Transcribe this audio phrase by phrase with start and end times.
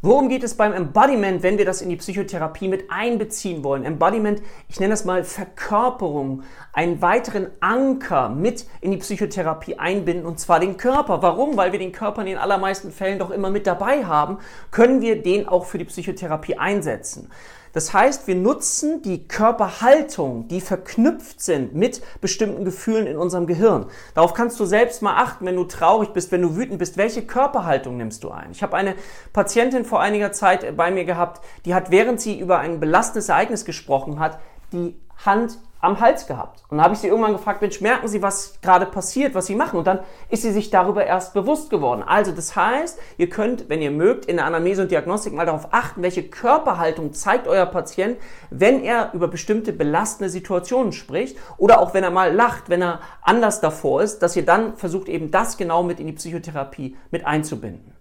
[0.00, 3.84] Worum geht es beim Embodiment, wenn wir das in die Psychotherapie mit einbeziehen wollen?
[3.84, 10.38] Embodiment, ich nenne das mal Verkörperung, einen weiteren Anker mit in die Psychotherapie einbinden, und
[10.38, 11.20] zwar den Körper.
[11.20, 11.56] Warum?
[11.56, 14.38] Weil wir den Körper in den allermeisten Fällen doch immer mit dabei haben,
[14.70, 17.28] können wir den auch für die Psychotherapie einsetzen.
[17.78, 23.86] Das heißt, wir nutzen die Körperhaltung, die verknüpft sind mit bestimmten Gefühlen in unserem Gehirn.
[24.14, 27.22] Darauf kannst du selbst mal achten, wenn du traurig bist, wenn du wütend bist, welche
[27.22, 28.50] Körperhaltung nimmst du ein?
[28.50, 28.96] Ich habe eine
[29.32, 33.64] Patientin vor einiger Zeit bei mir gehabt, die hat, während sie über ein belastendes Ereignis
[33.64, 34.40] gesprochen hat,
[34.72, 36.62] die Hand am Hals gehabt.
[36.68, 39.54] Und dann habe ich sie irgendwann gefragt, Mensch, merken Sie, was gerade passiert, was Sie
[39.54, 39.78] machen?
[39.78, 42.02] Und dann ist sie sich darüber erst bewusst geworden.
[42.04, 45.68] Also das heißt, ihr könnt, wenn ihr mögt, in der Anamnese und Diagnostik mal darauf
[45.70, 48.18] achten, welche Körperhaltung zeigt euer Patient,
[48.50, 53.00] wenn er über bestimmte belastende Situationen spricht oder auch wenn er mal lacht, wenn er
[53.22, 57.24] anders davor ist, dass ihr dann versucht, eben das genau mit in die Psychotherapie mit
[57.24, 57.97] einzubinden.